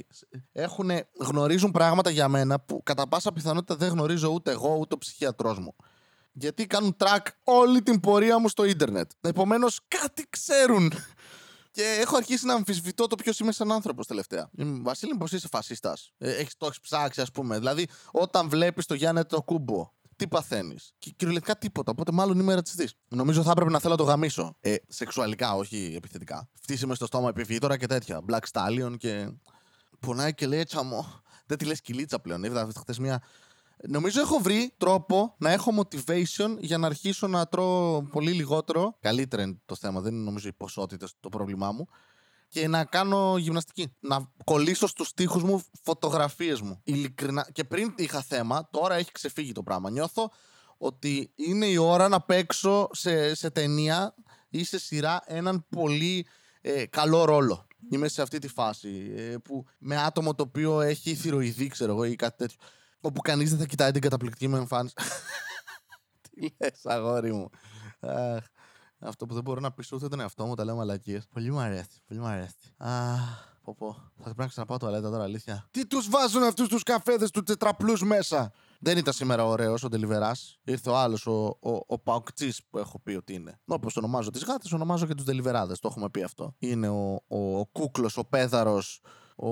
Έχουν, 0.51 0.91
γνωρίζουν 1.19 1.71
πράγματα 1.71 2.09
για 2.09 2.27
μένα 2.27 2.59
που 2.59 2.83
κατά 2.83 3.07
πάσα 3.07 3.31
πιθανότητα 3.31 3.75
δεν 3.75 3.89
γνωρίζω 3.89 4.29
ούτε 4.29 4.51
εγώ 4.51 4.75
ούτε 4.75 4.95
ο 4.95 4.97
ψυχιατρός 4.97 5.59
μου. 5.59 5.75
Γιατί 6.33 6.67
κάνουν 6.67 6.95
track 6.99 7.25
όλη 7.43 7.81
την 7.81 7.99
πορεία 7.99 8.39
μου 8.39 8.49
στο 8.49 8.63
ίντερνετ. 8.63 9.11
Επομένως, 9.21 9.79
κάτι 9.87 10.25
ξέρουν. 10.29 10.91
Και 11.71 11.97
έχω 12.01 12.15
αρχίσει 12.15 12.45
να 12.45 12.53
αμφισβητώ 12.53 13.07
το 13.07 13.15
ποιος 13.15 13.39
είμαι 13.39 13.51
σαν 13.51 13.71
άνθρωπος 13.71 14.07
τελευταία. 14.07 14.49
Βασίλη, 14.81 15.15
πώ 15.17 15.25
είσαι 15.31 15.47
φασίστας; 15.47 16.11
Ε, 16.17 16.35
έχεις, 16.35 16.57
το 16.57 16.65
έχεις 16.65 16.79
ψάξει, 16.79 17.21
ας 17.21 17.31
πούμε. 17.31 17.57
Δηλαδή, 17.57 17.87
όταν 18.11 18.49
βλέπεις 18.49 18.85
το 18.85 18.93
Γιάννη 18.93 19.25
το 19.25 19.41
κούμπο, 19.41 19.91
τι 20.15 20.27
παθαίνεις. 20.27 20.93
Και 20.97 21.09
κυριολεκτικά 21.15 21.57
τίποτα. 21.57 21.91
Οπότε 21.91 22.11
μάλλον 22.11 22.39
είμαι 22.39 22.53
ρατσιστής. 22.53 22.95
Νομίζω 23.07 23.43
θα 23.43 23.51
έπρεπε 23.51 23.69
να 23.69 23.79
θέλω 23.79 23.91
να 23.91 23.97
το 23.97 24.03
γαμίσω. 24.03 24.57
Ε, 24.59 24.75
σεξουαλικά, 24.87 25.55
όχι 25.55 25.93
επιθετικά. 25.95 26.49
Φτύσιμε 26.61 26.95
στο 26.95 27.05
στόμα 27.05 27.29
επιβίτορα 27.29 27.77
και 27.77 27.87
τέτοια. 27.87 28.21
Black 28.29 28.39
Stallion 28.51 28.95
και. 28.97 29.29
Πονάει 29.99 30.33
και 30.33 30.47
λέει 30.47 30.63
τσαμό. 30.63 31.21
Δεν 31.45 31.57
τη 31.57 31.65
λες 31.65 31.81
κυλίτσα 31.81 32.19
πλέον. 32.19 32.43
Είδα 32.43 32.69
χθες 32.79 32.99
μια 32.99 33.21
Νομίζω 33.87 34.21
έχω 34.21 34.37
βρει 34.37 34.73
τρόπο 34.77 35.35
να 35.37 35.51
έχω 35.51 35.71
motivation 35.81 36.57
για 36.59 36.77
να 36.77 36.87
αρχίσω 36.87 37.27
να 37.27 37.47
τρώω 37.47 38.01
πολύ 38.01 38.31
λιγότερο. 38.31 38.97
Καλύτερα 38.99 39.43
είναι 39.43 39.57
το 39.65 39.75
θέμα, 39.75 40.01
δεν 40.01 40.13
είναι 40.13 40.23
νομίζω 40.23 40.47
οι 40.47 40.53
ποσότητε 40.53 41.07
το 41.19 41.29
πρόβλημά 41.29 41.71
μου. 41.71 41.87
Και 42.55 42.67
να 42.67 42.85
κάνω 42.85 43.37
γυμναστική. 43.37 43.95
Να 43.99 44.31
κολλήσω 44.43 44.87
στους 44.87 45.13
τοίχου 45.13 45.39
μου 45.39 45.63
φωτογραφίες 45.83 46.61
μου. 46.61 46.81
Ειλικρινά. 46.83 47.47
Και 47.51 47.63
πριν 47.63 47.93
είχα 47.97 48.21
θέμα, 48.21 48.69
τώρα 48.71 48.95
έχει 48.95 49.11
ξεφύγει 49.11 49.51
το 49.51 49.63
πράγμα. 49.63 49.89
Νιώθω 49.89 50.31
ότι 50.77 51.31
είναι 51.35 51.65
η 51.65 51.77
ώρα 51.77 52.07
να 52.07 52.21
παίξω 52.21 52.89
σε, 52.91 53.35
σε 53.35 53.49
ταινία 53.49 54.15
ή 54.49 54.63
σε 54.63 54.79
σειρά 54.79 55.21
έναν 55.25 55.65
πολύ 55.69 56.27
ε, 56.61 56.85
καλό 56.85 57.25
ρόλο. 57.25 57.67
Είμαι 57.91 58.07
σε 58.07 58.21
αυτή 58.21 58.39
τη 58.39 58.47
φάση. 58.47 59.13
Ε, 59.15 59.35
που 59.43 59.65
με 59.77 59.97
άτομο 59.97 60.35
το 60.35 60.43
οποίο 60.43 60.81
έχει 60.81 61.15
θηροειδή, 61.15 61.67
ξέρω 61.67 61.91
εγώ, 61.91 62.03
ή 62.03 62.15
κάτι 62.15 62.37
τέτοιο. 62.37 62.57
Όπου 62.99 63.21
κανείς 63.21 63.49
δεν 63.49 63.59
θα 63.59 63.65
κοιτάει 63.65 63.91
την 63.91 64.01
καταπληκτική 64.01 64.47
μου 64.47 64.55
εμφάνιση. 64.55 64.93
Τι 66.29 66.47
λες, 66.59 66.85
αγόρι 66.85 67.33
μου. 67.33 67.49
Αχ, 67.99 68.43
αυτό 69.07 69.25
που 69.25 69.33
δεν 69.33 69.43
μπορώ 69.43 69.59
να 69.59 69.71
πείσω 69.71 69.95
ούτε 69.95 70.07
τον 70.07 70.19
εαυτό 70.19 70.45
μου, 70.45 70.55
τα 70.55 70.63
λέω 70.63 70.75
μαλακίες. 70.75 71.27
Πολύ 71.27 71.51
μου 71.51 71.59
αρέσει, 71.59 72.01
πολύ 72.07 72.19
μου 72.19 72.25
αρέσει. 72.25 72.55
Αχ, 72.77 73.57
πω 73.61 73.75
πω. 73.77 73.93
Θα 74.15 74.23
πρέπει 74.23 74.39
να 74.39 74.47
ξαναπάω 74.47 74.77
τουαλέτα 74.77 75.09
τώρα, 75.09 75.23
αλήθεια. 75.23 75.67
Τι 75.71 75.87
τους 75.87 76.09
βάζουν 76.09 76.43
αυτούς 76.43 76.67
τους 76.67 76.83
καφέδες 76.83 77.31
του 77.31 77.43
τετραπλούς 77.43 78.03
μέσα; 78.03 78.51
Δεν 78.79 78.97
ήταν 78.97 79.13
σήμερα 79.13 79.45
ωραίος 79.45 79.83
ο 79.83 79.89
Ντελιβεράς. 79.89 80.59
Ήρθε 80.63 80.89
ο 80.89 80.97
άλλος, 80.97 81.27
ο, 81.27 81.57
ο, 81.59 81.83
ο 81.87 81.99
Παουκτή 81.99 82.53
που 82.69 82.77
έχω 82.77 82.99
πει 82.99 83.13
ότι 83.13 83.33
είναι. 83.33 83.59
Όπως 83.65 83.97
ονομάζω 83.97 84.29
τις 84.29 84.43
γάτες, 84.43 84.71
ονομάζω 84.71 85.05
και 85.05 85.13
τους 85.13 85.25
Ντελιβεράδες. 85.25 85.79
Το 85.79 85.87
έχουμε 85.87 86.09
πει 86.09 86.23
αυτό. 86.23 86.55
Είναι 86.57 86.87
ο, 86.87 87.23
ο, 87.27 87.59
ο 87.59 87.65
κούκλος, 87.65 88.17
ο 88.17 88.25
πέδαρος, 88.25 89.01
ο, 89.35 89.49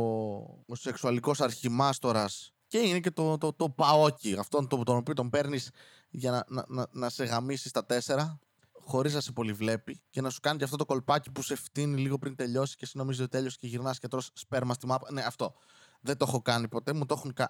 ο 0.65 0.75
σεξουαλικός 0.75 1.41
αρχιμάστορα. 1.41 2.29
Και 2.67 2.77
είναι 2.77 2.99
και 2.99 3.11
το, 3.11 3.37
το, 3.37 3.53
το 3.53 3.69
παόκι, 3.69 4.35
αυτόν 4.39 4.67
τον, 4.67 4.83
τον 4.83 4.97
οποίο 4.97 5.13
τον 5.13 5.29
παίρνεις 5.29 5.69
για 6.09 6.31
να, 6.31 6.45
να, 6.47 6.65
να, 6.67 6.87
να 6.91 7.09
σε 7.09 7.23
γαμίσεις 7.23 7.69
στα 7.69 7.85
τέσσερα 7.85 8.39
χωρίς 8.85 9.13
να 9.13 9.21
σε 9.21 9.31
πολυβλέπει 9.31 10.01
και 10.09 10.21
να 10.21 10.29
σου 10.29 10.39
κάνει 10.39 10.57
και 10.57 10.63
αυτό 10.63 10.75
το 10.75 10.85
κολπάκι 10.85 11.31
που 11.31 11.41
σε 11.41 11.55
φτύνει 11.55 12.01
λίγο 12.01 12.17
πριν 12.17 12.35
τελειώσει 12.35 12.75
και 12.75 12.85
εσύ 12.85 12.97
νομίζεις 12.97 13.21
ότι 13.21 13.29
τέλειωσε 13.29 13.57
και 13.59 13.67
γυρνάς 13.67 13.99
και 13.99 14.07
τρως 14.07 14.31
σπέρμα 14.33 14.73
στη 14.73 14.85
μάπα. 14.85 15.11
Ναι, 15.11 15.21
αυτό. 15.21 15.53
Δεν 16.01 16.17
το 16.17 16.25
έχω 16.27 16.41
κάνει 16.41 16.67
ποτέ, 16.67 16.93
μου 16.93 17.05
το 17.05 17.13
έχουν 17.17 17.33
κάνει. 17.33 17.49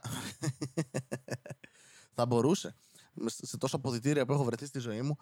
Θα 2.16 2.26
μπορούσε. 2.26 2.76
Σε 3.26 3.58
τόσα 3.58 3.76
αποδητήρια 3.76 4.26
που 4.26 4.34
έχω 4.34 4.44
βρεθεί 4.44 4.66
στη 4.66 4.80
ζωή 4.80 5.02
μου. 5.02 5.16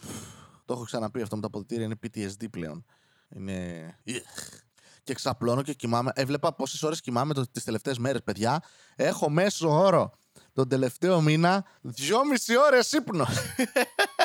Το 0.64 0.72
έχω 0.76 0.84
ξαναπεί 0.84 1.22
αυτό 1.22 1.34
με 1.34 1.40
τα 1.40 1.46
αποδητήρια 1.46 1.84
είναι 1.84 1.98
PTSD 2.02 2.50
πλέον. 2.50 2.84
Είναι. 3.28 3.98
Και 5.04 5.14
ξαπλώνω 5.14 5.62
και 5.62 5.72
κοιμάμαι. 5.72 6.10
Έβλεπα 6.14 6.54
πόσες 6.54 6.82
ώρες 6.82 7.00
κοιμάμαι 7.00 7.46
τις 7.52 7.64
τελευταίες 7.64 7.98
μέρες, 7.98 8.22
παιδιά. 8.22 8.62
Έχω 8.96 9.30
μέσο 9.30 9.70
όρο 9.70 10.12
τον 10.52 10.68
τελευταίο 10.68 11.20
μήνα 11.20 11.64
δυόμιση 11.80 12.56
ώρες 12.56 12.92
ύπνο. 12.92 13.26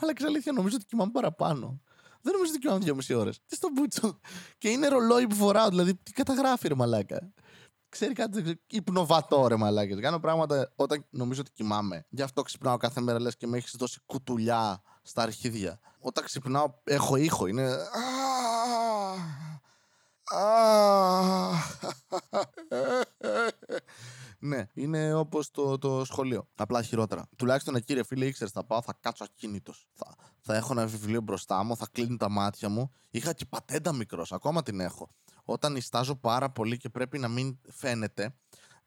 Αλλά 0.00 0.12
αλήθεια, 0.24 0.52
νομίζω 0.52 0.76
ότι 0.76 0.84
κοιμάμαι 0.84 1.10
παραπάνω. 1.10 1.80
Δεν 2.20 2.32
νομίζω 2.32 2.50
ότι 2.52 2.60
κοιμάμαι 2.60 2.78
δυόμιση 2.78 3.14
ώρε. 3.14 3.30
Τι 3.46 3.54
στο 3.54 3.68
μπούτσο. 3.72 4.20
Και 4.58 4.68
είναι 4.68 4.88
ρολόι 4.88 5.26
που 5.26 5.34
φοράω, 5.34 5.68
δηλαδή 5.68 5.94
τι 5.94 6.12
καταγράφει 6.12 6.68
ρε 6.68 6.74
μαλάκα. 6.74 7.32
Ξέρει 7.88 8.12
κάτι, 8.12 8.60
υπνοβατό 8.66 9.46
ρε 9.48 9.56
μαλάκα. 9.56 10.00
Κάνω 10.00 10.18
πράγματα 10.18 10.72
όταν 10.76 11.06
νομίζω 11.10 11.40
ότι 11.40 11.50
κοιμάμαι. 11.50 12.06
Γι' 12.08 12.22
αυτό 12.22 12.42
ξυπνάω 12.42 12.76
κάθε 12.76 13.00
μέρα 13.00 13.20
λε 13.20 13.30
και 13.30 13.46
με 13.46 13.56
έχει 13.56 13.68
δώσει 13.76 14.00
κουτουλιά 14.06 14.82
στα 15.02 15.22
αρχίδια. 15.22 15.80
Όταν 16.00 16.24
ξυπνάω 16.24 16.74
έχω 16.84 17.16
ήχο. 17.16 17.46
Είναι. 17.46 17.76
Ναι, 24.38 24.66
είναι 24.74 25.14
όπως 25.14 25.50
το, 25.50 25.78
το 25.78 26.04
σχολείο. 26.04 26.48
Απλά 26.54 26.82
χειρότερα. 26.82 27.28
Τουλάχιστον 27.36 27.80
κύριε 27.80 28.02
φίλε, 28.04 28.26
ήξερες 28.26 28.52
θα 28.52 28.64
πάω, 28.64 28.82
θα 28.82 28.96
κάτσω 29.00 29.24
ακίνητος. 29.24 29.88
Θα, 29.92 30.14
θα 30.40 30.56
έχω 30.56 30.72
ένα 30.72 30.86
βιβλίο 30.86 31.20
μπροστά 31.20 31.62
μου, 31.62 31.76
θα 31.76 31.88
κλείνουν 31.92 32.16
τα 32.16 32.28
μάτια 32.28 32.68
μου. 32.68 32.92
Είχα 33.10 33.32
και 33.32 33.44
πατέντα 33.44 33.92
μικρός, 33.92 34.32
ακόμα 34.32 34.62
την 34.62 34.80
έχω. 34.80 35.10
Όταν 35.44 35.76
ιστάζω 35.76 36.16
πάρα 36.16 36.50
πολύ 36.50 36.76
και 36.76 36.88
πρέπει 36.88 37.18
να 37.18 37.28
μην 37.28 37.58
φαίνεται, 37.68 38.34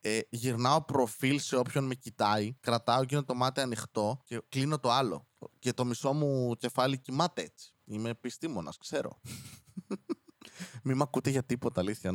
ε, 0.01 0.20
γυρνάω 0.29 0.81
προφίλ 0.84 1.39
σε 1.39 1.55
όποιον 1.55 1.86
με 1.86 1.96
κοιτάει, 1.96 2.53
κρατάω 2.60 3.01
εκείνο 3.01 3.24
το 3.24 3.36
μάτι 3.36 3.62
ανοιχτό 3.62 4.22
και 4.25 4.41
κλείνω 4.50 4.79
το 4.79 4.91
άλλο. 4.91 5.27
Και 5.60 5.74
το 5.74 5.86
μισό 5.86 6.13
μου 6.13 6.55
κεφάλι 6.55 6.98
κοιμάται 6.98 7.41
έτσι. 7.41 7.74
Είμαι 7.86 8.10
επιστήμονας, 8.10 8.77
ξέρω. 8.77 9.22
Μην 10.84 10.98
μ' 10.98 11.01
ακούτε 11.01 11.29
για 11.29 11.43
τίποτα, 11.43 11.81
αλήθεια. 11.81 12.13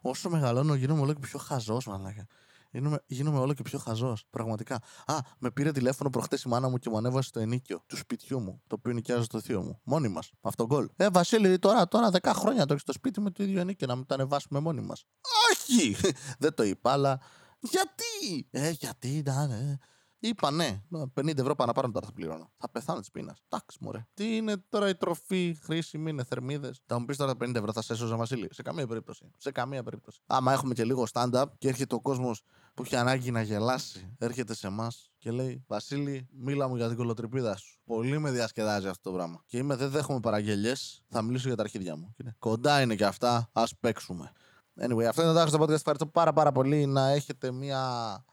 Όσο 0.00 0.30
μεγαλώνω, 0.30 0.74
γίνομαι 0.74 1.00
όλο 1.00 1.12
και 1.12 1.20
πιο 1.20 1.38
χαζός, 1.38 1.86
μαλάκα. 1.86 2.26
Γίνομαι, 2.72 3.02
γίνομαι 3.06 3.38
όλο 3.38 3.54
και 3.54 3.62
πιο 3.62 3.78
χαζός. 3.78 4.26
Πραγματικά. 4.30 4.74
Α, 5.06 5.18
με 5.38 5.50
πήρε 5.50 5.72
τηλέφωνο 5.72 6.10
προχτές 6.10 6.42
η 6.42 6.48
μάνα 6.48 6.68
μου 6.68 6.78
και 6.78 6.90
μου 6.90 6.96
ανέβασε 6.96 7.30
το 7.30 7.40
ενίκιο 7.40 7.82
του 7.86 7.96
σπιτιού 7.96 8.40
μου, 8.40 8.62
το 8.66 8.74
οποίο 8.78 8.92
νοικιάζει 8.92 9.26
το 9.26 9.40
θείο 9.40 9.62
μου. 9.62 9.80
Μόνοι 9.84 10.08
μας. 10.08 10.32
Αυτό 10.40 10.66
γκολ. 10.66 10.88
Ε, 10.96 11.08
Βασίλη, 11.10 11.58
τώρα, 11.58 11.88
τώρα 11.88 12.10
10 12.10 12.32
χρόνια 12.34 12.66
το 12.66 12.72
έχεις 12.72 12.82
στο 12.82 12.92
σπίτι 12.92 13.20
με 13.20 13.30
το 13.30 13.42
ίδιο 13.42 13.60
ενίκιο 13.60 13.86
να 13.86 13.94
μην 13.96 14.06
το 14.06 14.14
ανεβάσουμε 14.14 14.60
μόνοι 14.60 14.80
μας. 14.80 15.06
Όχι! 15.50 15.96
Δεν 16.38 16.54
το 16.54 16.62
είπα, 16.62 16.92
αλλά. 16.92 17.20
Γιατί! 17.60 18.48
Ε, 18.50 18.70
γιατί, 18.70 19.22
να, 19.24 19.46
ναι. 19.46 19.78
Είπα 20.24 20.50
ναι, 20.50 20.82
50 21.14 21.38
ευρώ 21.38 21.54
παραπάνω 21.54 21.92
τώρα 21.92 22.06
θα 22.06 22.12
πληρώνω. 22.12 22.52
Θα 22.56 22.70
πεθάνω 22.70 23.00
της 23.00 23.10
πείνας. 23.10 23.42
Εντάξει, 23.48 23.78
μωρέ. 23.80 24.06
Τι 24.14 24.36
είναι 24.36 24.56
τώρα 24.68 24.88
η 24.88 24.94
τροφή 24.94 25.58
χρήσιμη, 25.62 26.10
είναι 26.10 26.24
θερμίδες; 26.24 26.80
Θα 26.86 26.98
μου 26.98 27.04
πεις 27.04 27.16
τώρα 27.16 27.32
50 27.32 27.54
ευρώ 27.54 27.72
θα 27.72 27.82
σε 27.82 27.92
έσωζα 27.92 28.16
Βασίλη; 28.16 28.48
Σε 28.50 28.62
καμία 28.62 28.86
περίπτωση. 28.86 29.30
Σε 29.36 29.50
καμία 29.50 29.82
περίπτωση. 29.82 30.20
Άμα 30.26 30.52
έχουμε 30.52 30.74
και 30.74 30.84
λίγο 30.84 31.06
stand-up 31.12 31.44
και 31.58 31.68
έρχεται 31.68 31.94
ο 31.94 32.00
κόσμος 32.00 32.42
που 32.74 32.82
έχει 32.82 32.96
ανάγκη 32.96 33.30
να 33.30 33.42
γελάσει, 33.42 34.14
έρχεται 34.18 34.54
σε 34.54 34.66
εμάς 34.66 35.10
και 35.18 35.30
λέει 35.30 35.64
Βασίλη, 35.66 36.28
μίλα 36.32 36.68
μου 36.68 36.76
για 36.76 36.88
την 36.88 36.96
κολοτρυπίδα 36.96 37.56
σου. 37.56 37.78
Πολύ 37.84 38.18
με 38.18 38.30
διασκεδάζει 38.30 38.88
αυτό 38.88 39.10
το 39.10 39.16
πράγμα. 39.16 39.42
Και 39.46 39.56
είμαι, 39.58 39.76
δεν 39.76 39.90
δέχομαι 39.90 40.20
παραγγελίε, 40.20 40.72
θα 41.08 41.22
μιλήσω 41.22 41.46
για 41.46 41.56
τα 41.56 41.62
αρχίδια 41.62 41.96
μου. 41.96 42.14
Κοντά 42.38 42.80
είναι 42.80 42.94
και 42.94 43.04
αυτά, 43.04 43.48
ας 43.52 43.76
παίξουμε. 43.80 44.32
Anyway, 44.80 45.02
αυτό 45.02 45.22
είναι 45.22 45.32
το 45.32 45.62
podcast. 45.62 45.70
Ευχαριστώ 45.70 46.06
πάρα 46.06 46.32
πάρα 46.32 46.52
πολύ 46.52 46.86
να 46.86 47.08
έχετε 47.08 47.50
μια 47.50 47.84
ε, 48.18 48.31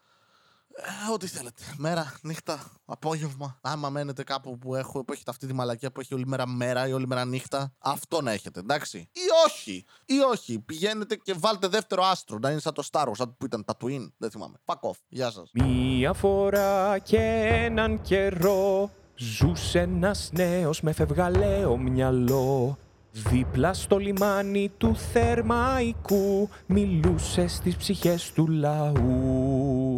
ό,τι 1.13 1.27
θέλετε. 1.27 1.61
Μέρα, 1.77 2.13
νύχτα, 2.21 2.59
απόγευμα. 2.85 3.57
Άμα 3.61 3.89
μένετε 3.89 4.23
κάπου 4.23 4.57
που, 4.57 4.75
έχω, 4.75 5.03
που 5.03 5.13
έχετε 5.13 5.31
αυτή 5.31 5.47
τη 5.47 5.53
μαλακία 5.53 5.91
που 5.91 5.99
έχει 5.99 6.13
όλη 6.13 6.25
μέρα 6.27 6.47
μέρα 6.47 6.87
ή 6.87 6.93
όλη 6.93 7.07
μέρα 7.07 7.25
νύχτα, 7.25 7.73
αυτό 7.77 8.21
να 8.21 8.31
έχετε, 8.31 8.59
εντάξει. 8.59 8.97
Ή 8.97 9.19
όχι. 9.47 9.85
Ή 10.05 10.19
όχι. 10.19 10.59
Πηγαίνετε 10.59 11.15
και 11.15 11.33
βάλτε 11.37 11.67
δεύτερο 11.67 12.03
άστρο. 12.03 12.37
Να 12.37 12.51
είναι 12.51 12.59
σαν 12.59 12.73
το 12.73 12.87
Star 12.91 13.07
Wars, 13.07 13.11
σαν 13.13 13.35
που 13.37 13.45
ήταν 13.45 13.65
τα 13.65 13.77
Twin. 13.81 14.11
Δεν 14.17 14.31
θυμάμαι. 14.31 14.57
Fuck 14.65 14.89
off. 14.89 14.97
Γεια 15.07 15.31
σας. 15.31 15.49
Μία 15.53 16.13
φορά 16.13 16.97
και 16.99 17.19
έναν 17.51 18.01
καιρό 18.01 18.91
ζούσε 19.15 19.79
ένας 19.79 20.29
νέος 20.33 20.81
με 20.81 20.91
φευγαλαίο 20.91 21.77
μυαλό. 21.77 22.77
Δίπλα 23.11 23.73
στο 23.73 23.97
λιμάνι 23.97 24.71
του 24.77 24.95
Θερμαϊκού 24.95 26.49
μιλούσε 26.65 27.47
στις 27.47 27.75
ψυχές 27.75 28.31
του 28.31 28.47
λαού. 28.47 29.97